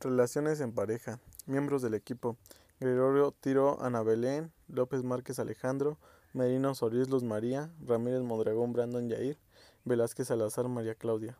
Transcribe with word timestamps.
Relaciones 0.00 0.60
en 0.60 0.72
pareja. 0.72 1.20
Miembros 1.44 1.82
del 1.82 1.92
equipo. 1.92 2.38
Gregorio 2.80 3.32
Tiro 3.32 3.82
Ana 3.82 4.02
Belén, 4.02 4.50
López 4.66 5.02
Márquez 5.02 5.38
Alejandro, 5.38 5.98
Merino 6.32 6.74
Solís 6.74 7.10
Luz 7.10 7.22
María, 7.22 7.70
Ramírez 7.86 8.22
Mondragón 8.22 8.72
Brandon 8.72 9.10
Yair, 9.10 9.38
Velázquez 9.84 10.28
Salazar 10.28 10.68
María 10.68 10.94
Claudia. 10.94 11.36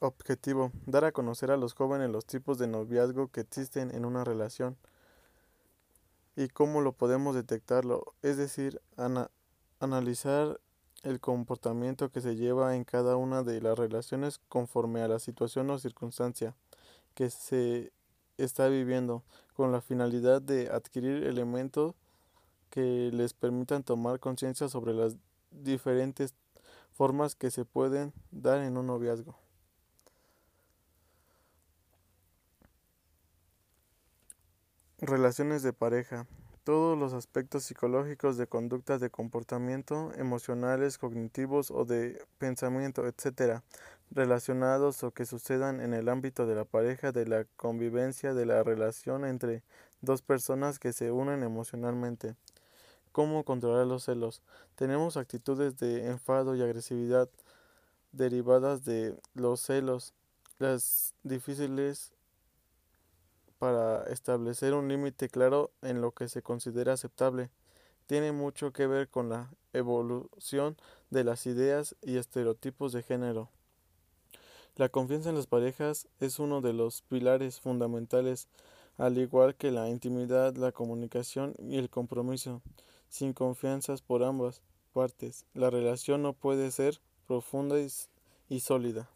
Objetivo. 0.00 0.72
Dar 0.86 1.04
a 1.04 1.12
conocer 1.12 1.52
a 1.52 1.56
los 1.56 1.74
jóvenes 1.74 2.10
los 2.10 2.26
tipos 2.26 2.58
de 2.58 2.66
noviazgo 2.66 3.28
que 3.28 3.42
existen 3.42 3.94
en 3.94 4.04
una 4.04 4.24
relación 4.24 4.76
y 6.34 6.48
cómo 6.48 6.80
lo 6.80 6.94
podemos 6.94 7.36
detectarlo, 7.36 8.14
es 8.22 8.36
decir, 8.36 8.80
ana 8.96 9.30
analizar 9.78 10.60
el 11.02 11.20
comportamiento 11.20 12.10
que 12.10 12.20
se 12.20 12.36
lleva 12.36 12.76
en 12.76 12.84
cada 12.84 13.16
una 13.16 13.42
de 13.42 13.60
las 13.60 13.78
relaciones 13.78 14.40
conforme 14.48 15.02
a 15.02 15.08
la 15.08 15.18
situación 15.18 15.70
o 15.70 15.78
circunstancia 15.78 16.54
que 17.14 17.30
se 17.30 17.92
está 18.36 18.68
viviendo, 18.68 19.22
con 19.54 19.72
la 19.72 19.80
finalidad 19.80 20.40
de 20.40 20.70
adquirir 20.70 21.24
elementos 21.24 21.94
que 22.70 23.10
les 23.12 23.34
permitan 23.34 23.82
tomar 23.82 24.20
conciencia 24.20 24.68
sobre 24.68 24.94
las 24.94 25.16
diferentes 25.50 26.34
formas 26.92 27.34
que 27.34 27.50
se 27.50 27.64
pueden 27.64 28.12
dar 28.30 28.62
en 28.62 28.76
un 28.76 28.86
noviazgo. 28.86 29.36
Relaciones 34.98 35.62
de 35.62 35.72
pareja. 35.72 36.26
Todos 36.64 36.98
los 36.98 37.14
aspectos 37.14 37.64
psicológicos 37.64 38.36
de 38.36 38.46
conductas 38.46 39.00
de 39.00 39.08
comportamiento, 39.08 40.12
emocionales, 40.16 40.98
cognitivos 40.98 41.70
o 41.70 41.86
de 41.86 42.22
pensamiento, 42.38 43.06
etc., 43.06 43.62
relacionados 44.10 45.02
o 45.02 45.12
que 45.12 45.24
sucedan 45.24 45.80
en 45.80 45.94
el 45.94 46.08
ámbito 46.08 46.46
de 46.46 46.54
la 46.54 46.66
pareja, 46.66 47.12
de 47.12 47.26
la 47.26 47.44
convivencia, 47.56 48.34
de 48.34 48.44
la 48.44 48.62
relación 48.62 49.24
entre 49.24 49.62
dos 50.02 50.20
personas 50.20 50.78
que 50.78 50.92
se 50.92 51.10
unen 51.10 51.42
emocionalmente. 51.42 52.36
¿Cómo 53.12 53.44
controlar 53.44 53.86
los 53.86 54.04
celos? 54.04 54.42
Tenemos 54.74 55.16
actitudes 55.16 55.78
de 55.78 56.08
enfado 56.08 56.54
y 56.56 56.62
agresividad 56.62 57.30
derivadas 58.12 58.84
de 58.84 59.16
los 59.34 59.60
celos, 59.60 60.14
las 60.58 61.14
difíciles 61.22 62.12
para 63.60 64.04
establecer 64.04 64.72
un 64.72 64.88
límite 64.88 65.28
claro 65.28 65.70
en 65.82 66.00
lo 66.00 66.12
que 66.12 66.28
se 66.28 66.40
considera 66.40 66.94
aceptable. 66.94 67.50
Tiene 68.06 68.32
mucho 68.32 68.72
que 68.72 68.86
ver 68.86 69.10
con 69.10 69.28
la 69.28 69.50
evolución 69.74 70.78
de 71.10 71.24
las 71.24 71.44
ideas 71.44 71.94
y 72.00 72.16
estereotipos 72.16 72.92
de 72.92 73.02
género. 73.02 73.50
La 74.76 74.88
confianza 74.88 75.28
en 75.28 75.34
las 75.34 75.46
parejas 75.46 76.08
es 76.20 76.38
uno 76.38 76.62
de 76.62 76.72
los 76.72 77.02
pilares 77.02 77.60
fundamentales, 77.60 78.48
al 78.96 79.18
igual 79.18 79.54
que 79.54 79.70
la 79.70 79.90
intimidad, 79.90 80.56
la 80.56 80.72
comunicación 80.72 81.54
y 81.58 81.76
el 81.76 81.90
compromiso. 81.90 82.62
Sin 83.10 83.34
confianzas 83.34 84.00
por 84.00 84.24
ambas 84.24 84.62
partes, 84.94 85.44
la 85.52 85.68
relación 85.68 86.22
no 86.22 86.32
puede 86.32 86.70
ser 86.70 87.02
profunda 87.26 87.76
y, 88.48 88.60
sólida. 88.60 89.10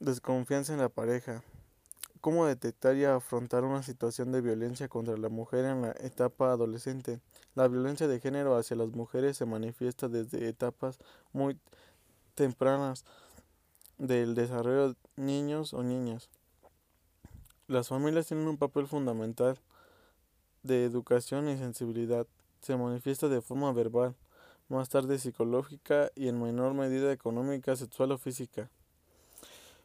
Desconfianza 0.00 0.72
en 0.72 0.78
la 0.78 0.90
pareja. 0.90 1.42
¿Cómo 2.20 2.46
detectar 2.46 2.94
y 2.94 3.04
afrontar 3.04 3.64
una 3.64 3.82
situación 3.82 4.30
de 4.30 4.40
violencia 4.40 4.86
contra 4.86 5.16
la 5.16 5.28
mujer 5.28 5.64
en 5.64 5.82
la 5.82 5.90
etapa 5.98 6.52
adolescente? 6.52 7.18
La 7.56 7.66
violencia 7.66 8.06
de 8.06 8.20
género 8.20 8.56
hacia 8.56 8.76
las 8.76 8.90
mujeres 8.90 9.36
se 9.36 9.44
manifiesta 9.44 10.06
desde 10.06 10.48
etapas 10.48 11.00
muy 11.32 11.58
tempranas 12.36 13.04
del 13.98 14.36
desarrollo 14.36 14.90
de 14.90 14.96
niños 15.16 15.74
o 15.74 15.82
niñas. 15.82 16.30
Las 17.66 17.88
familias 17.88 18.28
tienen 18.28 18.46
un 18.46 18.56
papel 18.56 18.86
fundamental 18.86 19.58
de 20.62 20.84
educación 20.84 21.48
y 21.48 21.58
sensibilidad. 21.58 22.28
Se 22.60 22.76
manifiesta 22.76 23.26
de 23.26 23.42
forma 23.42 23.72
verbal, 23.72 24.14
más 24.68 24.88
tarde 24.90 25.18
psicológica 25.18 26.12
y 26.14 26.28
en 26.28 26.40
menor 26.40 26.74
medida 26.74 27.12
económica, 27.12 27.74
sexual 27.74 28.12
o 28.12 28.18
física. 28.18 28.70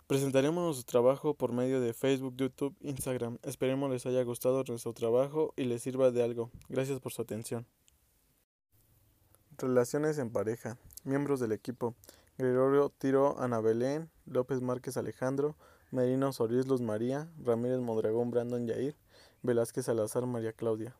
Presentaremos 0.07 0.65
nuestro 0.65 0.85
trabajo 0.85 1.33
por 1.33 1.53
medio 1.53 1.79
de 1.79 1.93
Facebook, 1.93 2.35
YouTube, 2.35 2.75
Instagram. 2.81 3.37
Esperemos 3.41 3.89
les 3.89 4.05
haya 4.05 4.21
gustado 4.23 4.63
nuestro 4.67 4.93
trabajo 4.93 5.53
y 5.55 5.63
les 5.63 5.81
sirva 5.81 6.11
de 6.11 6.21
algo. 6.21 6.51
Gracias 6.67 6.99
por 6.99 7.13
su 7.13 7.21
atención. 7.21 7.65
Relaciones 9.57 10.17
en 10.17 10.29
pareja. 10.29 10.77
Miembros 11.05 11.39
del 11.39 11.53
equipo. 11.53 11.95
Gregorio 12.37 12.89
Tiro 12.89 13.39
Ana 13.39 13.61
Belén, 13.61 14.09
López 14.25 14.61
Márquez 14.61 14.97
Alejandro, 14.97 15.55
Merino 15.91 16.33
Solís 16.33 16.67
Luz 16.67 16.81
María, 16.81 17.31
Ramírez 17.37 17.79
Mondragón 17.79 18.29
Brandon 18.29 18.67
Yair, 18.67 18.97
Velázquez 19.41 19.85
Salazar 19.85 20.25
María 20.25 20.51
Claudia. 20.51 20.97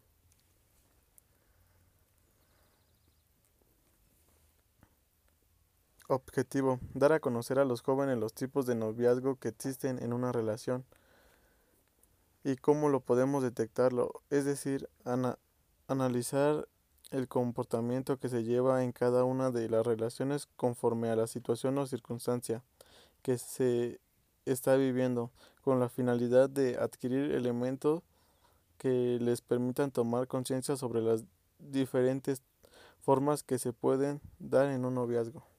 Objetivo. 6.14 6.80
Dar 6.94 7.12
a 7.12 7.20
conocer 7.20 7.60
a 7.60 7.66
los 7.66 7.82
jóvenes 7.82 8.18
los 8.18 8.34
tipos 8.34 8.66
de 8.66 8.76
noviazgo 8.76 9.36
que 9.38 9.50
existen 9.50 10.02
en 10.02 10.14
una 10.14 10.32
relación 10.32 10.86
y 12.44 12.56
cómo 12.58 12.90
lo 12.90 13.00
podemos 13.00 13.42
detectarlo, 13.42 14.22
es 14.30 14.46
decir, 14.46 14.90
analizar 15.88 16.68
el 17.12 17.28
comportamiento 17.28 18.18
que 18.18 18.30
se 18.30 18.44
lleva 18.44 18.84
en 18.84 18.92
cada 18.92 19.24
una 19.24 19.52
de 19.52 19.70
las 19.70 19.86
relaciones 19.86 20.48
conforme 20.56 21.10
a 21.10 21.16
la 21.16 21.28
situación 21.28 21.78
o 21.78 21.88
circunstancia 21.88 22.62
que 23.22 23.38
se 23.38 24.00
está 24.46 24.76
viviendo, 24.76 25.32
con 25.62 25.80
la 25.80 25.90
finalidad 25.90 26.50
de 26.50 26.78
adquirir 26.78 27.32
elementos 27.32 28.04
que 28.78 29.18
les 29.22 29.42
permitan 29.42 29.92
tomar 29.92 30.28
conciencia 30.28 30.76
sobre 30.76 31.02
las 31.02 31.24
diferentes 31.60 32.42
formas 33.00 33.44
que 33.44 33.58
se 33.58 33.72
pueden 33.72 34.20
dar 34.40 34.70
en 34.70 34.84
un 34.84 34.96
noviazgo. 34.96 35.53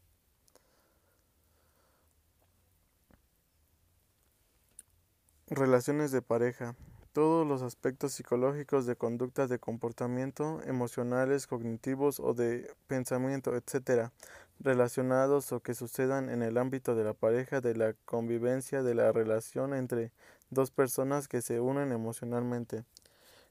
Relaciones 5.55 6.11
de 6.11 6.21
pareja. 6.21 6.75
Todos 7.13 7.47
los 7.47 7.63
aspectos 7.63 8.13
psicológicos 8.13 8.87
de 8.87 8.97
conductas 8.97 9.49
de 9.49 9.61
comportamiento, 9.61 10.61
emocionales, 10.65 11.47
cognitivos 11.47 12.19
o 12.19 12.35
de 12.35 12.75
pensamiento, 12.89 13.55
etc., 13.55 14.11
relacionados 14.59 15.53
o 15.53 15.61
que 15.61 15.75
sucedan 15.75 16.29
en 16.29 16.43
el 16.43 16.59
ámbito 16.59 16.97
de 16.97 17.05
la 17.05 17.15
pareja, 17.15 17.61
de 17.61 17.77
la 17.77 17.95
convivencia, 18.05 18.83
de 18.83 18.97
la 18.97 19.13
relación 19.13 19.75
entre 19.75 20.11
dos 20.51 20.73
personas 20.73 21.29
que 21.29 21.41
se 21.41 21.61
unen 21.61 21.93
emocionalmente. 21.93 22.83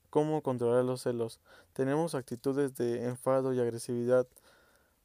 ¿Cómo 0.09 0.42
controlar 0.42 0.84
los 0.84 1.03
celos? 1.03 1.40
Tenemos 1.72 2.16
actitudes 2.16 2.75
de 2.75 3.06
enfado 3.06 3.53
y 3.53 3.62
agresividad 3.62 4.28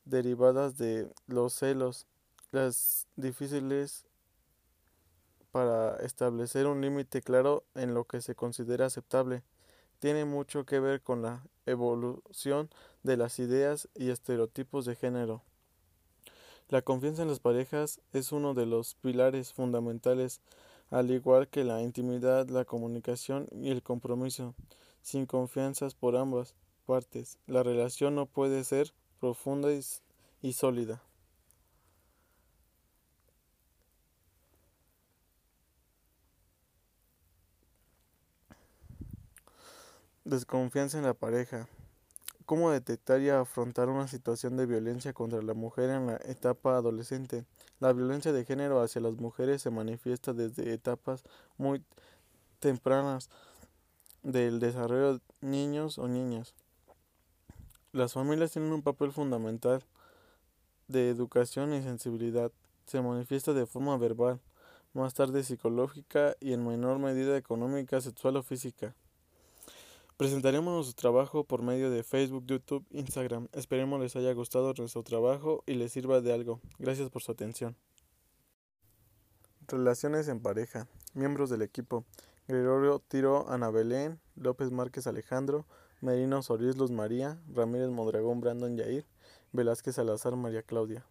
derivadas 0.05 0.77
de 0.77 1.09
los 1.29 1.53
celos, 1.53 2.09
las 2.51 3.07
difíciles 3.15 4.08
para 5.51 5.97
establecer 5.97 6.67
un 6.67 6.81
límite 6.81 7.23
claro 7.23 7.65
en 7.75 7.95
lo 7.95 8.05
que 8.05 8.21
se 8.21 8.35
considera 8.35 8.87
aceptable. 8.87 9.43
Tiene 9.99 10.25
mucho 10.25 10.65
que 10.65 10.81
ver 10.81 11.03
con 11.03 11.23
la 11.23 11.43
evolución 11.67 12.71
de 13.03 13.17
las 13.17 13.39
ideas 13.39 13.89
y 13.95 14.11
estereotipos 14.11 14.85
de 14.85 14.95
género. 14.95 15.43
La 16.69 16.83
confianza 16.83 17.23
en 17.23 17.29
las 17.29 17.41
parejas 17.41 18.01
es 18.13 18.31
uno 18.31 18.53
de 18.53 18.67
los 18.67 18.95
pilares 18.97 19.55
fundamentales, 19.55 20.43
al 20.91 21.11
igual 21.11 21.49
que 21.49 21.65
la 21.65 21.81
intimidad, 21.83 22.49
la 22.49 22.65
comunicación 22.65 23.49
y 23.51 23.71
el 23.71 23.83
compromiso. 23.83 24.55
Sin 25.01 25.25
confianzas 25.25 25.95
por 25.95 26.17
ambas 26.17 26.55
partes, 26.85 27.39
la 27.47 27.63
relación 27.63 28.15
no 28.15 28.27
puede 28.27 28.65
ser 28.65 28.93
profunda 29.19 29.69
y, 30.43 30.53
sólida. 30.53 31.03
Desconfianza 40.29 40.99
en 40.99 41.05
la 41.05 41.15
pareja. 41.15 41.69
¿Cómo 42.45 42.71
detectar 42.71 43.23
y 43.23 43.31
afrontar 43.31 43.89
una 43.89 44.09
situación 44.09 44.59
de 44.59 44.67
violencia 44.67 45.15
contra 45.15 45.41
la 45.41 45.55
mujer 45.55 45.89
en 45.89 46.07
la 46.07 46.17
etapa 46.17 46.77
adolescente? 46.77 47.47
La 47.81 47.95
violencia 47.95 48.31
de 48.31 48.45
género 48.45 48.83
hacia 48.83 49.01
las 49.01 49.15
mujeres 49.15 49.63
se 49.63 49.71
manifiesta 49.71 50.35
desde 50.35 50.75
etapas 50.75 51.25
muy 51.57 51.83
tempranas 52.59 53.31
del 54.23 54.61
desarrollo 54.61 55.15
de 55.15 55.21
niños 55.41 55.97
o 55.97 56.09
niñas. 56.09 56.53
Las 57.93 58.13
familias 58.13 58.53
tienen 58.53 58.73
un 58.73 58.83
papel 58.83 59.13
fundamental 59.13 59.83
de 60.89 61.09
educación 61.09 61.73
y 61.73 61.81
sensibilidad. 61.81 62.53
Se 62.85 63.01
manifiesta 63.01 63.55
de 63.55 63.65
forma 63.65 63.97
verbal, 63.97 64.41
más 64.93 65.15
tarde 65.15 65.43
psicológica 65.43 66.37
y 66.39 66.53
en 66.53 66.69
menor 66.69 66.99
medida 66.99 67.35
económica, 67.39 68.03
sexual 68.03 68.37
o 68.37 68.43
física. 68.43 68.95
Presentaremos 70.19 70.75
nuestro 70.75 71.01
trabajo 71.01 71.45
por 71.45 71.63
medio 71.63 71.93
de 71.93 72.03
Facebook, 72.03 72.45
YouTube, 72.45 72.85
Instagram. 72.91 73.47
Esperemos 73.53 74.01
les 74.01 74.17
haya 74.17 74.33
gustado 74.33 74.75
nuestro 74.77 75.05
trabajo 75.05 75.63
y 75.65 75.75
les 75.75 75.93
sirva 75.93 76.21
de 76.21 76.33
algo. 76.33 76.61
Gracias 76.81 77.09
por 77.09 77.23
su 77.23 77.31
atención. 77.31 77.77
Relaciones 79.69 80.27
en 80.27 80.41
pareja. 80.41 80.89
Miembros 81.15 81.51
del 81.51 81.63
equipo. 81.63 82.05
Gregorio 82.49 82.99
Tiro 82.99 83.49
Ana 83.49 83.71
Belén, 83.71 84.19
López 84.35 84.73
Márquez 84.73 85.07
Alejandro, 85.07 85.67
Merino 86.01 86.43
Solís 86.43 86.77
Luz 86.77 86.91
María, 86.91 87.41
Ramírez 87.55 87.91
Mondragón 87.91 88.41
Brandon 88.41 88.77
Yair, 88.77 89.07
Velázquez 89.53 89.95
Salazar 89.95 90.35
María 90.35 90.65
Claudia. 90.65 91.07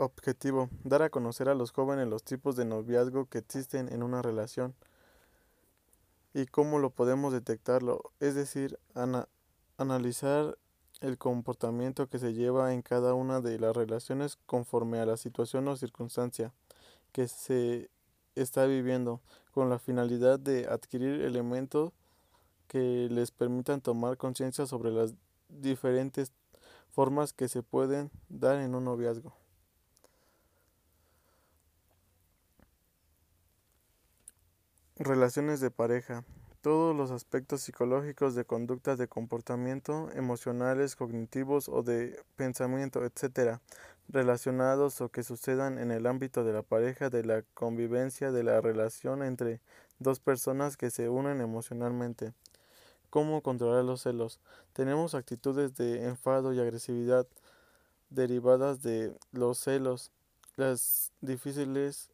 Objetivo: 0.00 0.70
dar 0.84 1.02
a 1.02 1.10
conocer 1.10 1.48
a 1.48 1.56
los 1.56 1.72
jóvenes 1.72 2.06
los 2.06 2.22
tipos 2.22 2.54
de 2.54 2.64
noviazgo 2.64 3.26
que 3.26 3.38
existen 3.38 3.92
en 3.92 4.04
una 4.04 4.22
relación 4.22 4.76
y 6.32 6.46
cómo 6.46 6.78
lo 6.78 6.90
podemos 6.90 7.32
detectarlo, 7.32 8.12
es 8.20 8.36
decir, 8.36 8.78
analizar 9.76 10.56
el 11.00 11.18
comportamiento 11.18 12.08
que 12.08 12.20
se 12.20 12.32
lleva 12.32 12.72
en 12.74 12.82
cada 12.82 13.14
una 13.14 13.40
de 13.40 13.58
las 13.58 13.74
relaciones 13.74 14.38
conforme 14.46 15.00
a 15.00 15.06
la 15.06 15.16
situación 15.16 15.66
o 15.66 15.76
circunstancia 15.76 16.52
que 17.10 17.26
se 17.26 17.90
está 18.36 18.66
viviendo, 18.66 19.20
con 19.50 19.68
la 19.68 19.80
finalidad 19.80 20.38
de 20.38 20.68
adquirir 20.68 21.22
elementos 21.22 21.90
que 22.68 23.08
les 23.10 23.32
permitan 23.32 23.80
tomar 23.80 24.16
conciencia 24.16 24.64
sobre 24.64 24.92
las 24.92 25.14
diferentes 25.48 26.30
formas 26.88 27.32
que 27.32 27.48
se 27.48 27.64
pueden 27.64 28.12
dar 28.28 28.60
en 28.60 28.76
un 28.76 28.84
noviazgo. 28.84 29.47
Relaciones 35.00 35.60
de 35.60 35.70
pareja. 35.70 36.24
Todos 36.60 36.96
los 36.96 37.12
aspectos 37.12 37.60
psicológicos 37.60 38.34
de 38.34 38.44
conductas 38.44 38.98
de 38.98 39.06
comportamiento, 39.06 40.10
emocionales, 40.12 40.96
cognitivos 40.96 41.68
o 41.68 41.84
de 41.84 42.20
pensamiento, 42.34 43.04
etc., 43.04 43.60
relacionados 44.08 45.00
o 45.00 45.08
que 45.08 45.22
sucedan 45.22 45.78
en 45.78 45.92
el 45.92 46.04
ámbito 46.08 46.42
de 46.42 46.52
la 46.52 46.62
pareja, 46.62 47.10
de 47.10 47.24
la 47.24 47.42
convivencia, 47.54 48.32
de 48.32 48.42
la 48.42 48.60
relación 48.60 49.22
entre 49.22 49.60
dos 50.00 50.18
personas 50.18 50.76
que 50.76 50.90
se 50.90 51.08
unen 51.08 51.40
emocionalmente. 51.40 52.32
¿Cómo 53.08 53.40
controlar 53.40 53.84
los 53.84 54.02
celos? 54.02 54.40
Tenemos 54.72 55.14
actitudes 55.14 55.76
de 55.76 56.06
enfado 56.06 56.52
y 56.52 56.58
agresividad 56.58 57.28
derivadas 58.10 58.82
de 58.82 59.14
los 59.30 59.58
celos, 59.58 60.10
las 60.56 61.12
difíciles 61.20 62.10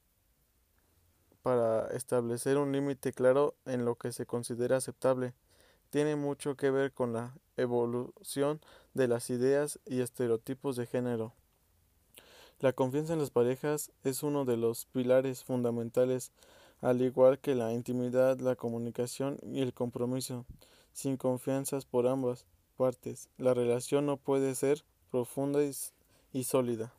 para 1.45 1.89
establecer 1.89 2.57
un 2.57 2.73
límite 2.73 3.13
claro 3.13 3.55
en 3.67 3.85
lo 3.85 3.97
que 3.97 4.13
se 4.13 4.25
considera 4.25 4.79
aceptable. 4.79 5.35
Tiene 5.91 6.17
mucho 6.17 6.57
que 6.57 6.71
ver 6.71 6.91
con 6.93 7.13
la 7.13 7.35
evolución 7.59 8.63
de 8.95 9.09
las 9.09 9.29
ideas 9.29 9.79
y 9.85 10.01
estereotipos 10.01 10.77
de 10.77 10.87
género. 10.87 11.35
La 12.61 12.73
confianza 12.73 13.13
en 13.13 13.19
las 13.19 13.29
parejas 13.29 13.93
es 14.05 14.23
uno 14.23 14.47
de 14.47 14.57
los 14.57 14.87
pilares 14.87 15.45
fundamentales, 15.45 16.33
al 16.81 17.03
igual 17.03 17.39
que 17.39 17.55
la 17.55 17.75
intimidad, 17.75 18.39
la 18.39 18.57
comunicación 18.57 19.37
y 19.43 19.61
el 19.61 19.75
compromiso. 19.75 20.47
Sin 20.95 21.19
confianzas 21.19 21.85
por 21.85 22.07
ambas 22.07 22.47
partes, 22.79 23.29
la 23.37 23.53
relación 23.53 24.07
no 24.07 24.17
puede 24.17 24.55
ser 24.55 24.83
profunda 25.11 25.61
y, 26.33 26.45
sólida. 26.45 26.95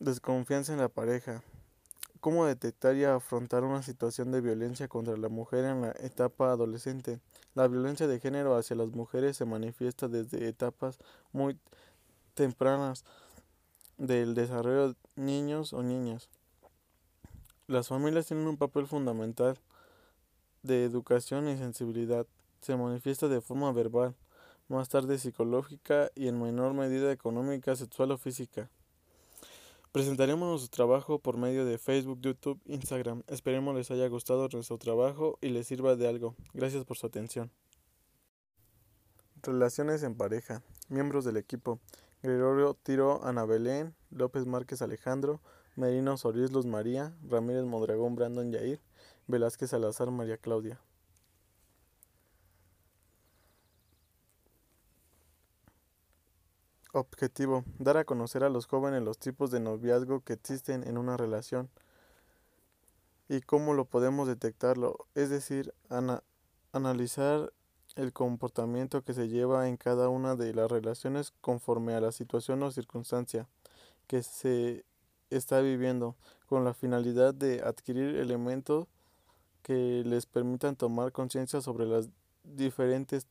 Desconfianza 0.00 0.72
en 0.72 0.78
la 0.78 0.88
pareja. 0.88 1.42
¿Cómo 2.20 2.46
detectar 2.46 2.94
y 2.94 3.02
afrontar 3.02 3.64
una 3.64 3.82
situación 3.82 4.30
de 4.30 4.40
violencia 4.40 4.86
contra 4.86 5.16
la 5.16 5.28
mujer 5.28 5.64
en 5.64 5.82
la 5.82 5.90
etapa 5.98 6.52
adolescente? 6.52 7.18
La 7.56 7.66
violencia 7.66 8.06
de 8.06 8.20
género 8.20 8.56
hacia 8.56 8.76
las 8.76 8.90
mujeres 8.90 9.36
se 9.36 9.44
manifiesta 9.44 10.06
desde 10.06 10.46
etapas 10.46 10.98
muy 11.32 11.58
tempranas 12.34 13.04
del 13.96 14.34
desarrollo 14.34 14.90
de 14.90 14.94
niños 15.16 15.72
o 15.72 15.82
niñas. 15.82 16.28
Las 17.66 17.88
familias 17.88 18.26
tienen 18.26 18.46
un 18.46 18.56
papel 18.56 18.86
fundamental 18.86 19.58
de 20.62 20.84
educación 20.84 21.48
y 21.48 21.56
sensibilidad. 21.56 22.24
Se 22.60 22.76
manifiesta 22.76 23.26
de 23.26 23.40
forma 23.40 23.72
verbal, 23.72 24.14
más 24.68 24.88
tarde 24.88 25.18
psicológica 25.18 26.12
y 26.14 26.28
en 26.28 26.40
menor 26.40 26.72
medida 26.72 27.10
económica, 27.10 27.74
sexual 27.74 28.12
o 28.12 28.16
física. 28.16 28.70
Presentaremos 29.90 30.46
nuestro 30.46 30.68
trabajo 30.68 31.18
por 31.18 31.38
medio 31.38 31.64
de 31.64 31.78
Facebook, 31.78 32.20
YouTube, 32.20 32.60
Instagram. 32.66 33.22
Esperemos 33.26 33.74
les 33.74 33.90
haya 33.90 34.06
gustado 34.08 34.46
nuestro 34.52 34.76
trabajo 34.76 35.38
y 35.40 35.48
les 35.48 35.66
sirva 35.66 35.96
de 35.96 36.06
algo. 36.06 36.36
Gracias 36.52 36.84
por 36.84 36.98
su 36.98 37.06
atención. 37.06 37.50
Relaciones 39.42 40.02
en 40.02 40.14
pareja. 40.14 40.62
Miembros 40.90 41.24
del 41.24 41.38
equipo. 41.38 41.80
Gregorio 42.22 42.74
Tiro 42.74 43.24
Ana 43.24 43.46
Belén, 43.46 43.94
López 44.10 44.44
Márquez 44.44 44.82
Alejandro, 44.82 45.40
Merino 45.74 46.18
Solís 46.18 46.52
Luz 46.52 46.66
María, 46.66 47.16
Ramírez 47.22 47.64
Mondragón 47.64 48.14
Brandon 48.14 48.52
Yair, 48.52 48.82
Velázquez 49.26 49.70
Salazar 49.70 50.10
María 50.10 50.36
Claudia. 50.36 50.80
Objetivo: 56.98 57.64
dar 57.78 57.96
a 57.96 58.04
conocer 58.04 58.42
a 58.42 58.48
los 58.48 58.66
jóvenes 58.66 59.02
los 59.02 59.18
tipos 59.18 59.50
de 59.50 59.60
noviazgo 59.60 60.20
que 60.20 60.32
existen 60.32 60.86
en 60.86 60.98
una 60.98 61.16
relación 61.16 61.70
y 63.28 63.40
cómo 63.40 63.74
lo 63.74 63.84
podemos 63.84 64.26
detectarlo, 64.26 65.06
es 65.14 65.30
decir, 65.30 65.74
analizar 66.72 67.52
el 67.94 68.12
comportamiento 68.12 69.02
que 69.02 69.14
se 69.14 69.28
lleva 69.28 69.68
en 69.68 69.76
cada 69.76 70.08
una 70.08 70.34
de 70.34 70.54
las 70.54 70.70
relaciones 70.70 71.32
conforme 71.40 71.94
a 71.94 72.00
la 72.00 72.10
situación 72.10 72.62
o 72.62 72.70
circunstancia 72.70 73.46
que 74.06 74.22
se 74.22 74.84
está 75.30 75.60
viviendo, 75.60 76.16
con 76.46 76.64
la 76.64 76.74
finalidad 76.74 77.34
de 77.34 77.60
adquirir 77.62 78.16
elementos 78.16 78.86
que 79.62 80.02
les 80.06 80.26
permitan 80.26 80.74
tomar 80.74 81.12
conciencia 81.12 81.60
sobre 81.60 81.86
las 81.86 82.08
diferentes 82.42 83.26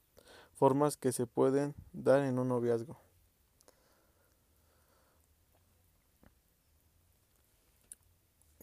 formas 0.53 0.95
que 0.95 1.11
se 1.11 1.25
pueden 1.25 1.73
dar 1.93 2.21
en 2.23 2.37
un 2.37 2.49
noviazgo. 2.49 3.06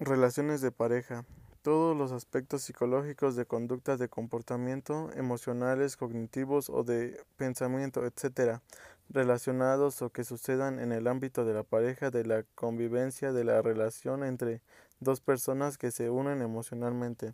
Relaciones 0.05 0.61
de 0.61 0.71
pareja. 0.71 1.25
Todos 1.63 1.97
los 1.97 2.13
aspectos 2.13 2.61
psicológicos 2.61 3.37
de 3.37 3.47
conductas 3.47 3.99
de 3.99 4.11
comportamiento, 4.11 5.11
emocionales, 5.15 5.97
cognitivos 5.97 6.69
o 6.69 6.85
de 6.85 7.25
pensamiento, 7.39 8.05
etc., 8.05 8.61
relacionados 9.09 10.03
o 10.03 10.11
que 10.11 10.25
sucedan 10.25 10.79
en 10.79 10.93
el 10.93 11.07
ámbito 11.07 11.47
de 11.47 11.55
la 11.55 11.63
pareja, 11.63 12.11
de 12.11 12.27
la 12.27 12.43
convivencia, 12.55 13.33
de 13.33 13.45
la 13.45 13.63
relación 13.63 14.25
entre 14.25 14.61
dos 15.01 15.23
personas 15.23 15.79
que 15.79 15.91
se 15.91 16.11
unen 16.11 16.43
emocionalmente. 16.43 17.33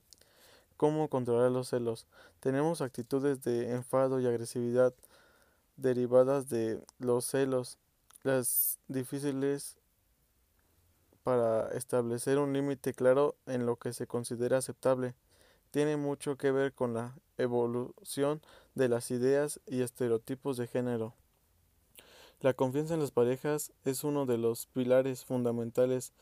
¿Cómo 0.77 1.09
controlar 1.09 1.51
los 1.51 1.71
celos? 1.71 2.07
Tenemos 2.39 2.83
actitudes 2.83 3.43
de 3.43 3.73
enfado 3.73 4.21
y 4.21 4.29
agresividad 4.29 4.95
derivadas 5.77 6.49
de 6.49 6.81
los 7.01 7.25
celos, 7.25 7.79
las 8.23 8.79
difíciles 8.87 9.80
para 11.23 11.69
establecer 11.73 12.39
un 12.39 12.53
límite 12.53 12.95
claro 12.95 13.37
en 13.47 13.67
lo 13.67 13.77
que 13.77 13.93
se 13.93 14.07
considera 14.07 14.59
aceptable. 14.59 15.15
Tiene 15.71 15.97
mucho 15.97 16.37
que 16.37 16.51
ver 16.51 16.73
con 16.73 16.95
la 16.95 17.15
evolución 17.39 18.41
de 18.75 18.89
las 18.89 19.11
ideas 19.11 19.61
y 19.67 19.83
estereotipos 19.83 20.57
de 20.57 20.67
género. 20.67 21.15
La 22.41 22.55
confianza 22.55 22.95
en 22.95 23.01
las 23.01 23.11
parejas 23.11 23.73
es 23.85 24.03
uno 24.03 24.25
de 24.25 24.39
los 24.39 24.67
pilares 24.67 25.25
fundamentales, 25.25 26.13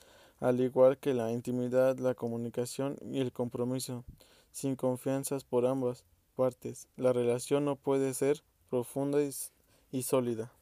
al 0.41 0.61
igual 0.61 0.99
que 0.99 1.15
la 1.15 1.31
intimidad, 1.31 1.97
la 1.99 2.15
comunicación 2.15 2.97
y 3.01 3.21
el 3.21 3.33
compromiso. 3.33 4.05
Sin 4.51 4.75
confianzas 4.75 5.45
por 5.45 5.65
ambas 5.65 6.05
partes, 6.35 6.89
la 6.97 7.13
relación 7.13 7.65
no 7.65 7.77
puede 7.77 8.15
ser 8.15 8.43
profunda 8.69 9.19
y 9.93 10.03
sólida. 10.03 10.53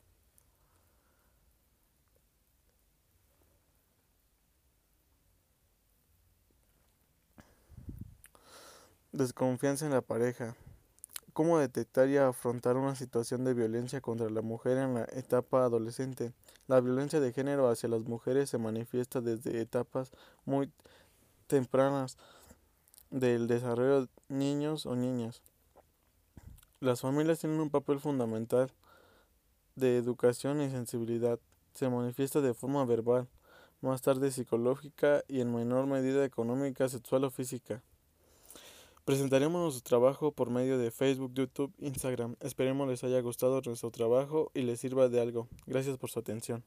Desconfianza 9.17 9.87
en 9.87 9.93
la 9.93 10.03
pareja. 10.03 10.57
¿Cómo 11.33 11.59
detectar 11.59 12.11
y 12.11 12.19
afrontar 12.19 12.77
una 12.77 12.95
situación 12.97 13.45
de 13.45 13.55
violencia 13.55 14.03
contra 14.03 14.29
la 14.29 14.43
mujer 14.43 14.77
en 14.77 14.93
la 14.93 15.05
etapa 15.11 15.65
adolescente? 15.65 16.35
La 16.69 16.83
violencia 16.83 17.19
de 17.19 17.33
género 17.33 17.71
hacia 17.71 17.89
las 17.89 18.03
mujeres 18.03 18.51
se 18.51 18.59
manifiesta 18.59 19.23
desde 19.23 19.59
etapas 19.59 20.13
muy 20.45 20.71
tempranas 21.47 22.19
del 23.09 23.47
desarrollo 23.47 24.03
de 24.03 24.09
niños 24.29 24.85
o 24.85 24.95
niñas. 24.97 25.41
Las 26.81 27.01
familias 27.01 27.39
tienen 27.39 27.61
un 27.61 27.71
papel 27.71 28.01
fundamental 28.01 28.71
de 29.77 29.97
educación 29.97 30.61
y 30.61 30.69
sensibilidad. 30.69 31.39
Se 31.73 31.89
manifiesta 31.89 32.43
de 32.43 32.53
forma 32.53 32.85
verbal, 32.85 33.29
más 33.81 34.03
tarde 34.03 34.31
psicológica 34.31 35.25
y 35.27 35.41
en 35.41 35.55
menor 35.55 35.87
medida 35.87 36.23
económica, 36.23 36.91
sexual 36.91 37.25
o 37.25 37.31
física. 37.31 37.83
Presentaremos 39.07 39.63
nuestro 39.63 39.85
trabajo 39.85 40.33
por 40.33 40.51
medio 40.51 40.79
de 40.79 40.91
Facebook, 40.91 41.33
YouTube, 41.33 41.73
Instagram. 41.79 42.35
Esperemos 42.41 42.89
les 42.89 43.05
haya 43.05 43.21
gustado 43.21 43.63
nuestro 43.65 43.93
trabajo 43.93 44.51
y 44.53 44.63
les 44.63 44.81
sirva 44.81 45.09
de 45.09 45.21
algo. 45.21 45.47
Gracias 45.65 45.97
por 45.97 46.11
su 46.11 46.19
atención. 46.19 46.65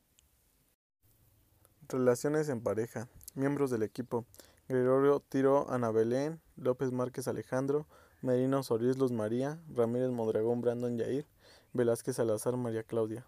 Relaciones 1.90 2.48
en 2.48 2.62
pareja. 2.62 3.10
Miembros 3.36 3.72
del 3.72 3.84
equipo. 3.84 4.26
Gregorio 4.70 5.20
Tiro 5.20 5.70
Ana 5.70 5.92
Belén, 5.92 6.40
López 6.56 6.94
Márquez 6.94 7.28
Alejandro, 7.28 7.88
Merino 8.22 8.64
Solís 8.64 8.98
Luz 8.98 9.12
María, 9.12 9.62
Ramírez 9.76 10.10
Modragón 10.10 10.62
Brandon 10.62 10.98
Yair, 10.98 11.28
Velázquez 11.74 12.16
Salazar 12.16 12.56
María 12.56 12.84
Claudia. 12.84 13.28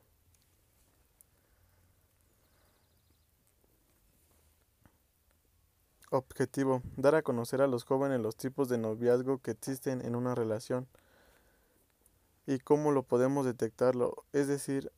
Objetivo: 6.14 6.82
dar 6.98 7.16
a 7.16 7.22
conocer 7.22 7.62
a 7.62 7.68
los 7.68 7.86
jóvenes 7.86 8.20
los 8.20 8.36
tipos 8.36 8.68
de 8.68 8.78
noviazgo 8.78 9.38
que 9.38 9.52
existen 9.52 10.06
en 10.06 10.18
una 10.18 10.36
relación 10.36 10.90
y 12.46 12.60
cómo 12.60 12.92
lo 12.92 13.04
podemos 13.04 13.46
detectarlo, 13.46 14.26
es 14.34 14.50
decir, 14.50 14.92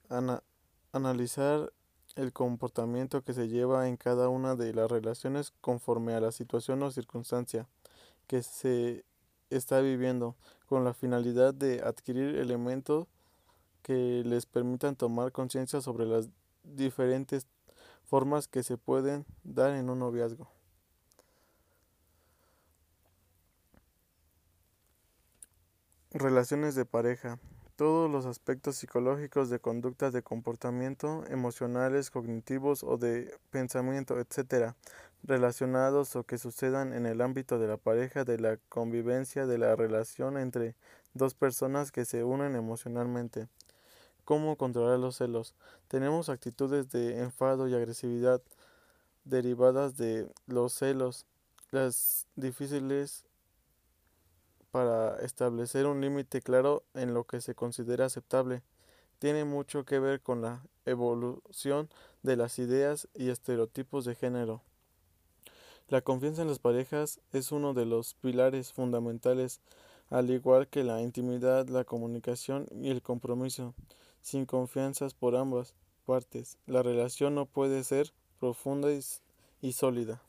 analizar 0.91 1.71
el 2.15 2.33
comportamiento 2.33 3.21
que 3.21 3.33
se 3.33 3.47
lleva 3.47 3.87
en 3.87 3.95
cada 3.95 4.27
una 4.27 4.55
de 4.55 4.73
las 4.73 4.89
relaciones 4.89 5.53
conforme 5.61 6.15
a 6.15 6.19
la 6.19 6.31
situación 6.31 6.81
o 6.81 6.89
circunstancia 6.89 7.67
que 8.25 8.41
se 8.41 9.05
está 9.51 9.81
viviendo, 9.81 10.35
con 10.65 10.83
la 10.83 10.95
finalidad 10.95 11.53
de 11.53 11.83
adquirir 11.83 12.37
elementos 12.37 13.05
que 13.83 14.23
les 14.25 14.47
permitan 14.47 14.95
tomar 14.95 15.31
conciencia 15.31 15.79
sobre 15.79 16.07
las 16.07 16.29
diferentes 16.63 17.45
formas 18.03 18.47
que 18.47 18.63
se 18.63 18.77
pueden 18.77 19.27
dar 19.43 19.75
en 19.75 19.91
un 19.91 19.99
noviazgo. 19.99 20.62
Relaciones 26.15 26.75
de 26.75 26.85
pareja. 26.85 27.39
Todos 27.75 28.07
los 28.07 28.27
aspectos 28.27 28.75
psicológicos 28.75 29.49
de 29.49 29.59
conductas 29.59 30.13
de 30.13 30.21
comportamiento, 30.21 31.23
emocionales, 31.27 32.11
cognitivos 32.11 32.83
o 32.83 32.97
de 32.99 33.35
pensamiento, 33.49 34.19
etc., 34.19 34.75
relacionados 35.23 36.15
o 36.15 36.23
que 36.23 36.37
sucedan 36.37 36.93
en 36.93 37.07
el 37.07 37.19
ámbito 37.19 37.57
de 37.57 37.67
la 37.67 37.77
pareja, 37.77 38.25
de 38.25 38.37
la 38.37 38.57
convivencia, 38.69 39.47
de 39.47 39.57
la 39.57 39.75
relación 39.75 40.37
entre 40.37 40.75
dos 41.15 41.33
personas 41.33 41.91
que 41.91 42.05
se 42.05 42.23
unen 42.23 42.55
emocionalmente. 42.55 43.47
¿Cómo 44.23 44.55
controlar 44.55 44.99
los 44.99 45.15
celos? 45.17 45.55
Tenemos 45.87 46.29
actitudes 46.29 46.91
de 46.91 47.23
enfado 47.23 47.67
y 47.67 47.73
agresividad 47.73 48.39
derivadas 49.25 49.97
de 49.97 50.29
los 50.45 50.73
celos, 50.73 51.25
las 51.71 52.27
difíciles 52.35 53.25
para 54.73 55.19
establecer 55.19 55.85
un 55.85 56.01
límite 56.01 56.41
claro 56.41 56.81
en 56.95 57.13
lo 57.13 57.25
que 57.25 57.41
se 57.41 57.53
considera 57.53 58.07
aceptable. 58.07 58.63
Tiene 59.19 59.45
mucho 59.45 59.85
que 59.85 59.99
ver 59.99 60.19
con 60.19 60.41
la 60.41 60.63
evolución 60.87 61.91
de 62.23 62.37
las 62.37 62.57
ideas 62.57 63.07
y 63.13 63.29
estereotipos 63.29 64.03
de 64.03 64.15
género. 64.15 64.63
La 65.89 66.01
confianza 66.01 66.41
en 66.41 66.47
las 66.47 66.57
parejas 66.57 67.19
es 67.33 67.51
uno 67.51 67.75
de 67.75 67.85
los 67.85 68.15
pilares 68.15 68.73
fundamentales, 68.73 69.61
al 70.09 70.31
igual 70.31 70.67
que 70.67 70.83
la 70.83 71.03
intimidad, 71.03 71.67
la 71.67 71.83
comunicación 71.83 72.65
y 72.71 72.89
el 72.89 73.03
compromiso. 73.03 73.75
Sin 74.23 74.47
confianzas 74.47 75.13
por 75.13 75.35
ambas 75.35 75.75
partes, 76.07 76.57
la 76.65 76.81
relación 76.81 77.35
no 77.35 77.45
puede 77.45 77.83
ser 77.83 78.11
profunda 78.39 78.87
y, 79.61 79.71
sólida. 79.73 80.23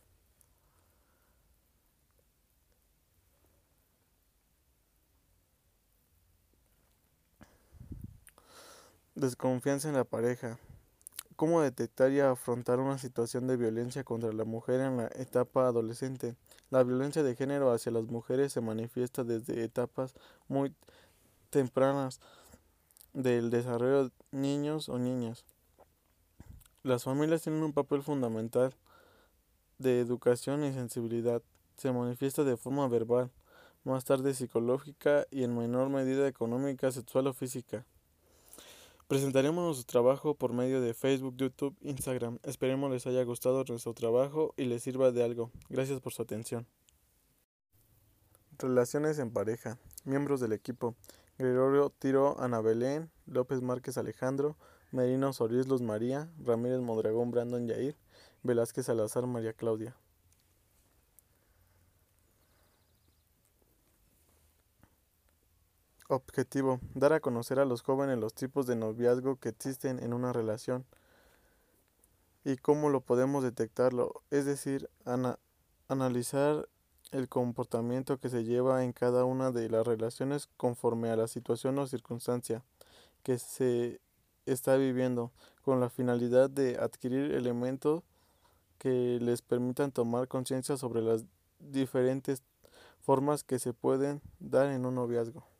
Desconfianza 9.17 9.89
en 9.89 9.95
la 9.95 10.03
pareja. 10.03 10.59
¿Cómo 11.37 11.61
detectar 11.61 12.11
y 12.11 12.19
afrontar 12.19 12.81
una 12.81 12.99
situación 12.99 13.47
de 13.47 13.57
violencia 13.57 14.03
contra 14.03 14.33
la 14.33 14.45
mujer 14.45 14.81
en 14.81 14.97
la 14.97 15.07
etapa 15.15 15.69
adolescente? 15.69 16.35
La 16.71 16.83
violencia 16.83 17.23
de 17.23 17.37
género 17.37 17.71
hacia 17.71 17.93
las 17.93 18.07
mujeres 18.07 18.53
se 18.53 18.61
manifiesta 18.61 19.23
desde 19.23 19.63
etapas 19.63 20.15
muy 20.49 20.75
tempranas 21.51 22.21
del 23.13 23.51
desarrollo 23.51 24.07
de 24.07 24.11
niños 24.33 24.89
o 24.89 24.99
niñas. 24.99 25.45
Las 26.83 27.05
familias 27.05 27.43
tienen 27.43 27.63
un 27.63 27.73
papel 27.73 28.03
fundamental 28.03 28.75
de 29.79 30.01
educación 30.01 30.65
y 30.65 30.73
sensibilidad. 30.73 31.41
Se 31.77 31.93
manifiesta 31.93 32.43
de 32.43 32.57
forma 32.57 32.89
verbal, 32.89 33.31
más 33.85 34.05
tarde 34.05 34.35
psicológica 34.35 35.25
y 35.31 35.45
en 35.45 35.57
menor 35.57 35.89
medida 35.89 36.27
económica, 36.27 36.91
sexual 36.91 37.29
o 37.29 37.33
física. 37.33 37.87
Presentaremos 39.07 39.63
nuestro 39.63 39.85
trabajo 39.85 40.35
por 40.35 40.55
medio 40.55 40.81
de 40.81 40.95
Facebook, 40.95 41.37
YouTube, 41.37 41.77
Instagram. 41.83 42.39
Esperemos 42.43 42.91
les 42.91 43.07
haya 43.07 43.23
gustado 43.23 43.63
nuestro 43.69 43.93
trabajo 43.93 44.55
y 44.57 44.65
les 44.65 44.83
sirva 44.83 45.13
de 45.13 45.23
algo. 45.23 45.51
Gracias 45.69 46.01
por 46.01 46.15
su 46.15 46.23
atención. 46.23 46.67
Relaciones 48.59 49.19
en 49.19 49.31
pareja. 49.31 49.79
Miembros 50.05 50.41
del 50.41 50.55
equipo. 50.55 50.97
Gregorio 51.37 51.91
Tiro 51.91 52.41
Ana 52.41 52.63
Belén, 52.63 53.11
López 53.27 53.61
Márquez 53.61 53.99
Alejandro, 53.99 54.57
Merino 54.91 55.35
Solís 55.35 55.69
Luz 55.69 55.83
María, 55.83 56.33
Ramírez 56.39 56.81
Modragón 56.81 57.31
Brandon 57.31 57.67
Yair, 57.67 57.99
Velázquez 58.43 58.87
Salazar 58.87 59.27
María 59.27 59.53
Claudia. 59.53 59.95
Objetivo: 66.15 66.81
dar 66.95 67.13
a 67.13 67.21
conocer 67.21 67.59
a 67.59 67.65
los 67.65 67.83
jóvenes 67.83 68.19
los 68.19 68.35
tipos 68.35 68.67
de 68.67 68.77
noviazgo 68.77 69.37
que 69.37 69.49
existen 69.49 69.99
en 69.99 70.13
una 70.13 70.33
relación 70.33 70.85
y 72.45 72.57
cómo 72.57 72.89
lo 72.89 73.01
podemos 73.01 73.43
detectarlo, 73.43 74.23
es 74.31 74.45
decir, 74.45 74.89
analizar 75.89 76.69
el 77.11 77.29
comportamiento 77.29 78.19
que 78.19 78.29
se 78.29 78.45
lleva 78.45 78.85
en 78.85 78.93
cada 78.93 79.25
una 79.25 79.51
de 79.51 79.69
las 79.69 79.87
relaciones 79.87 80.49
conforme 80.57 81.11
a 81.11 81.17
la 81.17 81.27
situación 81.27 81.79
o 81.79 81.87
circunstancia 81.87 82.63
que 83.23 83.39
se 83.39 84.01
está 84.47 84.77
viviendo, 84.77 85.33
con 85.63 85.81
la 85.81 85.91
finalidad 85.91 86.51
de 86.51 86.77
adquirir 86.79 87.33
elementos 87.33 88.03
que 88.79 89.19
les 89.21 89.43
permitan 89.43 89.91
tomar 89.91 90.29
conciencia 90.29 90.77
sobre 90.77 91.01
las 91.01 91.25
diferentes 91.59 92.43
formas 93.01 93.43
que 93.43 93.59
se 93.59 93.73
pueden 93.73 94.21
dar 94.39 94.67
en 94.67 94.85
un 94.85 94.95
noviazgo. 94.97 95.54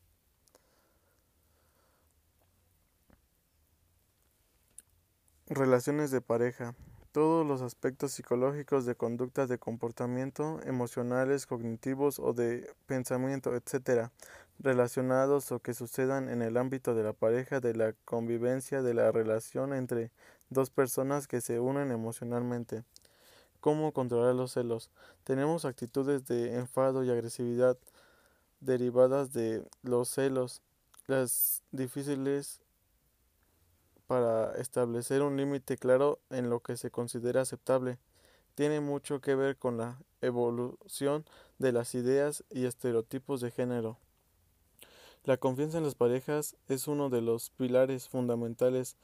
Relaciones 5.55 6.11
de 6.11 6.21
pareja. 6.21 6.75
Todos 7.13 7.47
los 7.47 7.63
aspectos 7.63 8.11
psicológicos 8.11 8.87
de 8.87 8.97
conductas 8.97 9.49
de 9.49 9.57
comportamiento, 9.57 10.59
emocionales, 10.65 11.47
cognitivos 11.47 12.19
o 12.19 12.33
de 12.33 12.75
pensamiento, 12.87 13.55
etc., 13.55 14.11
relacionados 14.59 15.53
o 15.53 15.61
que 15.61 15.73
sucedan 15.73 16.29
en 16.29 16.43
el 16.43 16.57
ámbito 16.57 16.97
de 16.97 17.05
la 17.05 17.13
pareja, 17.13 17.61
de 17.61 17.73
la 17.73 17.93
convivencia, 18.05 18.83
de 18.83 18.95
la 18.95 19.13
relación 19.13 19.73
entre 19.75 20.11
dos 20.51 20.71
personas 20.71 21.29
que 21.29 21.41
se 21.41 21.61
unen 21.61 21.93
emocionalmente. 21.93 22.83
¿Cómo 23.61 23.93
controlar 23.93 24.35
los 24.35 24.55
celos? 24.55 24.91
Tenemos 25.23 25.65
actitudes 25.65 26.27
de 26.27 26.57
enfado 26.57 27.05
y 27.05 27.11
agresividad 27.11 27.79
derivadas 28.59 29.33
de 29.33 29.65
los 29.85 30.09
celos, 30.09 30.63
las 31.07 31.63
difíciles 31.71 32.64
para 34.07 34.55
establecer 34.57 35.23
un 35.23 35.37
límite 35.37 35.77
claro 35.77 36.21
en 36.31 36.51
lo 36.51 36.61
que 36.61 36.77
se 36.77 36.91
considera 36.91 37.43
aceptable. 37.43 37.99
Tiene 38.55 38.81
mucho 38.81 39.21
que 39.21 39.35
ver 39.35 39.57
con 39.57 39.79
la 39.79 39.99
evolución 40.21 41.25
de 41.59 41.73
las 41.73 41.95
ideas 41.95 42.45
y 42.51 42.67
estereotipos 42.67 43.41
de 43.41 43.51
género. 43.51 43.99
La 45.25 45.39
confianza 45.39 45.79
en 45.79 45.85
las 45.85 45.95
parejas 45.95 46.55
es 46.69 46.87
uno 46.87 47.09
de 47.09 47.23
los 47.23 47.51
pilares 47.51 48.09
fundamentales, 48.09 48.97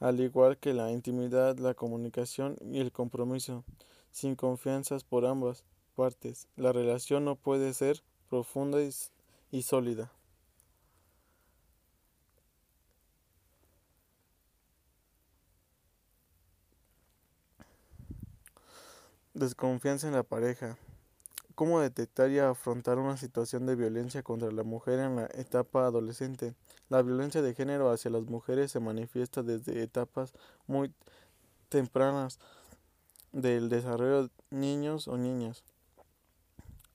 al 0.00 0.20
igual 0.20 0.58
que 0.58 0.74
la 0.74 0.90
intimidad, 0.90 1.56
la 1.58 1.74
comunicación 1.74 2.56
y 2.60 2.80
el 2.80 2.90
compromiso. 2.90 3.64
Sin 4.10 4.34
confianzas 4.34 5.04
por 5.04 5.24
ambas 5.24 5.64
partes, 5.94 6.48
la 6.56 6.72
relación 6.72 7.24
no 7.24 7.36
puede 7.36 7.72
ser 7.74 8.02
profunda 8.28 8.78
y 9.50 9.62
sólida. 9.62 10.12
Desconfianza 19.38 20.08
en 20.08 20.14
la 20.14 20.24
pareja. 20.24 20.76
¿Cómo 21.54 21.78
detectar 21.78 22.28
y 22.32 22.40
afrontar 22.40 22.98
una 22.98 23.16
situación 23.16 23.66
de 23.66 23.76
violencia 23.76 24.24
contra 24.24 24.50
la 24.50 24.64
mujer 24.64 24.98
en 24.98 25.14
la 25.14 25.26
etapa 25.26 25.86
adolescente? 25.86 26.56
La 26.88 27.02
violencia 27.02 27.40
de 27.40 27.54
género 27.54 27.92
hacia 27.92 28.10
las 28.10 28.24
mujeres 28.24 28.72
se 28.72 28.80
manifiesta 28.80 29.44
desde 29.44 29.80
etapas 29.80 30.32
muy 30.66 30.92
tempranas 31.68 32.40
del 33.30 33.68
desarrollo 33.68 34.24
de 34.24 34.30
niños 34.50 35.06
o 35.06 35.16
niñas. 35.16 35.62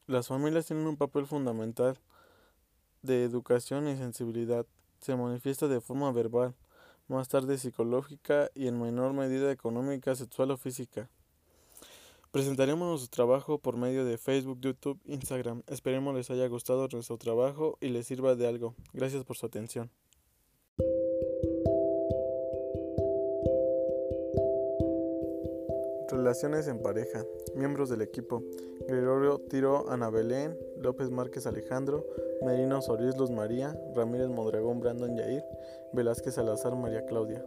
Las 0.06 0.28
familias 0.28 0.66
tienen 0.66 0.86
un 0.86 0.98
papel 0.98 1.26
fundamental 1.26 1.98
de 3.04 3.24
educación 3.24 3.88
y 3.88 3.96
sensibilidad. 3.96 4.66
Se 5.00 5.16
manifiesta 5.16 5.70
de 5.70 5.80
forma 5.80 6.12
verbal, 6.12 6.54
más 7.08 7.30
tarde 7.30 7.58
psicológica 7.58 8.50
y 8.54 8.68
en 8.68 8.82
menor 8.82 9.14
medida 9.14 9.50
económica, 9.50 10.14
sexual 10.14 10.52
o 10.52 10.58
física. 10.58 11.10
Presentaremos 12.34 12.90
nuestro 12.90 13.12
trabajo 13.12 13.60
por 13.60 13.78
medio 13.78 14.06
de 14.06 14.18
Facebook, 14.18 14.58
YouTube, 14.60 15.00
Instagram. 15.06 15.62
Esperemos 15.68 16.16
les 16.16 16.32
haya 16.32 16.48
gustado 16.48 16.88
nuestro 16.92 17.20
trabajo 17.20 17.78
y 17.80 17.90
les 17.90 18.08
sirva 18.08 18.34
de 18.34 18.48
algo. 18.48 18.74
Gracias 18.92 19.24
por 19.24 19.38
su 19.38 19.46
atención. 19.46 19.92
Relaciones 26.10 26.68
en 26.68 26.82
pareja. 26.82 27.24
Miembros 27.54 27.92
del 27.92 28.02
equipo. 28.02 28.42
Gregorio 28.88 29.38
Tiro 29.38 29.88
Ana 29.92 30.10
Belén, 30.10 30.58
López 30.80 31.12
Márquez 31.12 31.46
Alejandro, 31.46 32.04
Merino 32.44 32.82
Solís 32.82 33.16
Luz 33.16 33.30
María, 33.30 33.80
Ramírez 33.94 34.30
Modragón 34.30 34.80
Brandon 34.80 35.16
Yair, 35.16 35.44
Velázquez 35.94 36.34
Salazar 36.34 36.75
María 36.75 37.06
Claudia. 37.06 37.46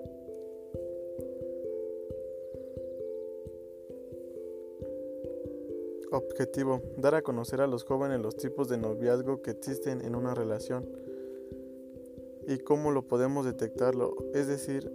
Objetivo: 6.16 6.80
dar 6.96 7.14
a 7.14 7.22
conocer 7.22 7.60
a 7.60 7.66
los 7.66 7.84
jóvenes 7.84 8.20
los 8.20 8.36
tipos 8.36 8.68
de 8.68 8.78
noviazgo 8.78 9.42
que 9.42 9.50
existen 9.50 10.00
en 10.00 10.14
una 10.14 10.34
relación 10.34 10.88
y 12.46 12.58
cómo 12.58 12.90
lo 12.90 13.06
podemos 13.06 13.44
detectarlo, 13.44 14.16
es 14.32 14.46
decir, 14.46 14.90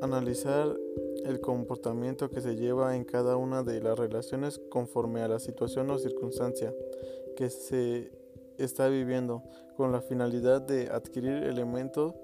analizar 0.00 0.76
el 1.24 1.40
comportamiento 1.40 2.28
que 2.30 2.40
se 2.40 2.56
lleva 2.56 2.96
en 2.96 3.04
cada 3.04 3.36
una 3.36 3.62
de 3.62 3.80
las 3.80 3.98
relaciones 3.98 4.58
conforme 4.70 5.20
a 5.20 5.28
la 5.28 5.38
situación 5.38 5.90
o 5.90 5.98
circunstancia 5.98 6.74
que 7.36 7.50
se 7.50 8.10
está 8.58 8.88
viviendo, 8.88 9.42
con 9.76 9.92
la 9.92 10.00
finalidad 10.00 10.62
de 10.62 10.88
adquirir 10.88 11.44
elementos 11.44 12.14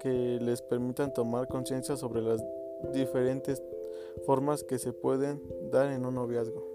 que 0.00 0.38
les 0.40 0.60
permitan 0.60 1.14
tomar 1.14 1.48
conciencia 1.48 1.96
sobre 1.96 2.20
las 2.20 2.44
diferentes 2.92 3.62
formas 4.26 4.62
que 4.62 4.78
se 4.78 4.92
pueden 4.92 5.42
dar 5.70 5.90
en 5.90 6.04
un 6.04 6.14
noviazgo. 6.14 6.73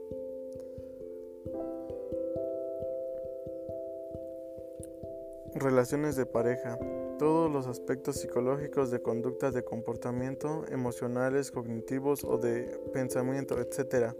Relaciones 5.59 6.15
de 6.15 6.25
pareja. 6.25 6.79
Todos 7.17 7.51
los 7.51 7.67
aspectos 7.67 8.15
psicológicos 8.15 8.91
de 8.91 9.01
conductas 9.01 9.53
de 9.53 9.65
comportamiento, 9.65 10.63
emocionales, 10.69 11.51
cognitivos 11.51 12.23
o 12.23 12.37
de 12.37 12.79
pensamiento, 12.93 13.59
etc., 13.59 14.13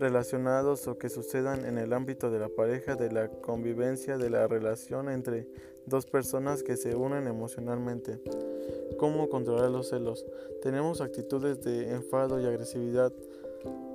relacionados 0.00 0.88
o 0.88 0.98
que 0.98 1.08
sucedan 1.08 1.64
en 1.64 1.78
el 1.78 1.92
ámbito 1.92 2.28
de 2.32 2.40
la 2.40 2.48
pareja, 2.48 2.96
de 2.96 3.12
la 3.12 3.28
convivencia, 3.28 4.18
de 4.18 4.30
la 4.30 4.48
relación 4.48 5.08
entre 5.08 5.46
dos 5.86 6.06
personas 6.06 6.64
que 6.64 6.76
se 6.76 6.96
unen 6.96 7.28
emocionalmente. 7.28 8.20
¿Cómo 8.98 9.28
controlar 9.28 9.70
los 9.70 9.90
celos? 9.90 10.26
Tenemos 10.60 11.00
actitudes 11.00 11.62
de 11.62 11.92
enfado 11.92 12.40
y 12.40 12.46
agresividad 12.46 13.12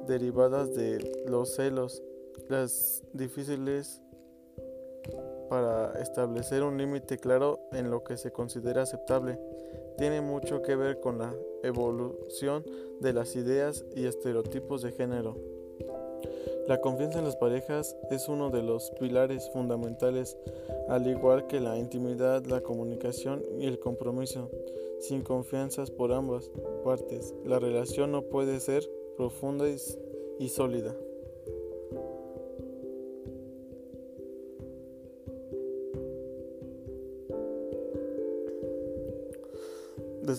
derivadas 0.08 0.74
de 0.74 1.26
los 1.28 1.56
celos, 1.56 2.02
las 2.48 3.04
difíciles 3.12 4.02
para 5.50 5.94
establecer 6.02 6.64
un 6.64 6.78
límite 6.78 7.18
claro 7.18 7.60
en 7.72 7.90
lo 7.90 8.04
que 8.04 8.18
se 8.18 8.32
considera 8.32 8.84
aceptable. 8.84 9.40
Tiene 9.98 10.22
mucho 10.22 10.62
que 10.62 10.76
ver 10.76 11.00
con 11.00 11.18
la 11.18 11.34
evolución 11.64 12.66
de 13.00 13.14
las 13.14 13.36
ideas 13.36 13.86
y 13.96 14.06
estereotipos 14.06 14.82
de 14.82 14.92
género. 14.92 15.36
La 16.68 16.82
confianza 16.82 17.20
en 17.20 17.26
las 17.26 17.36
parejas 17.36 17.96
es 18.10 18.28
uno 18.28 18.50
de 18.50 18.64
los 18.64 18.90
pilares 19.00 19.50
fundamentales, 19.52 20.36
al 20.90 21.08
igual 21.08 21.46
que 21.46 21.60
la 21.60 21.78
intimidad, 21.78 22.44
la 22.46 22.62
comunicación 22.62 23.44
y 23.60 23.68
el 23.68 23.80
compromiso. 23.80 24.50
Sin 25.00 25.22
confianza 25.22 25.84
por 25.98 26.12
ambas 26.12 26.50
partes, 26.84 27.36
la 27.46 27.60
relación 27.60 28.12
no 28.12 28.24
puede 28.24 28.60
ser 28.60 28.90
profunda 29.16 29.66
y 30.40 30.50
sólida. 30.50 30.96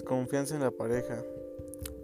Desconfianza 0.06 0.54
en 0.54 0.60
la 0.60 0.70
pareja. 0.70 1.20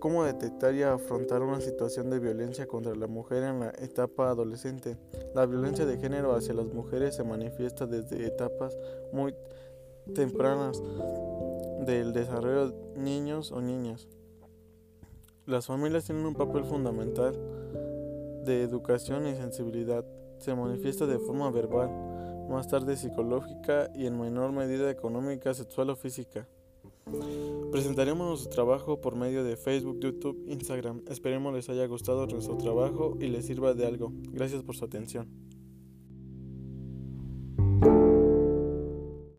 ¿Cómo 0.01 0.25
detectar 0.25 0.75
y 0.75 0.83
afrontar 0.83 1.41
una 1.41 1.61
situación 1.61 2.11
de 2.11 2.19
violencia 2.19 2.67
contra 2.67 2.97
la 2.97 3.07
mujer 3.07 3.45
en 3.45 3.61
la 3.61 3.71
etapa 3.79 4.29
adolescente? 4.29 4.97
La 5.37 5.47
violencia 5.47 5.87
de 5.87 5.99
género 5.99 6.35
hacia 6.35 6.53
las 6.53 6.67
mujeres 6.67 7.15
se 7.15 7.23
manifiesta 7.23 7.87
desde 7.87 8.27
etapas 8.27 8.77
muy 9.13 9.37
tempranas 10.17 10.83
del 11.87 12.13
desarrollo 12.13 12.71
de 12.71 12.99
niños 12.99 13.53
o 13.53 13.61
niñas. 13.61 14.09
Las 15.47 15.67
familias 15.67 16.05
tienen 16.05 16.27
un 16.27 16.35
papel 16.35 16.65
fundamental 16.65 17.39
de 18.45 18.65
educación 18.65 19.29
y 19.29 19.37
sensibilidad. 19.37 20.05
Se 20.39 20.57
manifiesta 20.57 21.07
de 21.07 21.21
forma 21.21 21.53
verbal, 21.53 21.89
más 22.51 22.67
tarde 22.67 22.97
psicológica 22.97 23.91
y 23.95 24.07
en 24.07 24.21
menor 24.21 24.51
medida 24.51 24.91
económica, 24.91 25.55
sexual 25.55 25.91
o 25.91 25.95
física. 25.95 26.49
Presentaremos 27.71 28.29
nuestro 28.29 28.51
trabajo 28.51 29.01
por 29.01 29.17
medio 29.17 29.45
de 29.45 29.57
Facebook, 29.57 29.99
YouTube, 30.01 30.45
Instagram. 30.47 31.03
Esperemos 31.09 31.55
les 31.55 31.69
haya 31.69 31.87
gustado 31.87 32.27
nuestro 32.27 32.57
trabajo 32.59 33.17
y 33.21 33.29
les 33.29 33.47
sirva 33.47 33.73
de 33.75 33.87
algo. 33.87 34.13
Gracias 34.31 34.63
por 34.63 34.77
su 34.77 34.85
atención. 34.85 35.52